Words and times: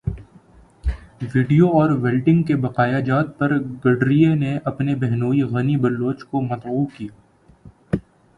video 1.33 1.67
اور 1.79 1.89
welding 2.03 2.41
کے 2.43 2.55
بقایاجات 2.63 3.37
پر 3.39 3.57
گڈریے 3.85 4.33
نے 4.35 4.57
اپنے 4.65 4.95
بہنوئی 5.01 5.41
غنی 5.51 5.77
بلوچ 5.77 6.23
کو 6.25 6.41
مدعو 6.41 6.85
کیا 6.87 7.13